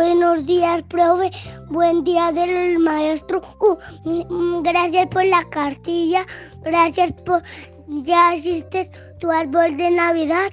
Buenos 0.00 0.46
días, 0.46 0.82
profe. 0.84 1.30
Buen 1.68 2.04
día 2.04 2.32
del 2.32 2.78
maestro. 2.78 3.42
Uh, 3.60 3.76
mm, 4.08 4.62
gracias 4.62 5.06
por 5.08 5.26
la 5.26 5.44
cartilla. 5.50 6.24
Gracias 6.62 7.12
por... 7.26 7.42
Ya 7.86 8.30
asistes 8.30 8.88
tu 9.18 9.30
árbol 9.30 9.76
de 9.76 9.90
Navidad. 9.90 10.52